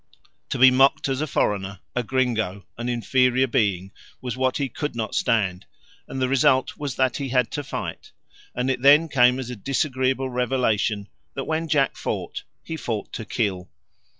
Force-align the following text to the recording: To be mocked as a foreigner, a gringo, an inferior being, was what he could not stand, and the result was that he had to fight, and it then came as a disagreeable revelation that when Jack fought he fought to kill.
To 0.49 0.57
be 0.57 0.71
mocked 0.71 1.07
as 1.09 1.21
a 1.21 1.27
foreigner, 1.27 1.79
a 1.95 2.01
gringo, 2.01 2.65
an 2.75 2.89
inferior 2.89 3.45
being, 3.45 3.91
was 4.19 4.35
what 4.35 4.57
he 4.57 4.67
could 4.67 4.95
not 4.95 5.13
stand, 5.13 5.67
and 6.07 6.19
the 6.19 6.27
result 6.27 6.75
was 6.75 6.95
that 6.95 7.17
he 7.17 7.29
had 7.29 7.51
to 7.51 7.63
fight, 7.63 8.11
and 8.55 8.71
it 8.71 8.81
then 8.81 9.07
came 9.09 9.37
as 9.37 9.51
a 9.51 9.55
disagreeable 9.55 10.31
revelation 10.31 11.07
that 11.35 11.43
when 11.43 11.67
Jack 11.67 11.95
fought 11.97 12.45
he 12.63 12.75
fought 12.75 13.13
to 13.13 13.25
kill. 13.25 13.69